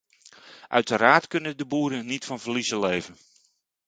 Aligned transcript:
Uiteraard 0.67 1.27
kunnen 1.27 1.57
de 1.57 1.65
boeren 1.65 2.05
niet 2.05 2.25
van 2.25 2.39
verliezen 2.39 2.79
leven. 2.79 3.15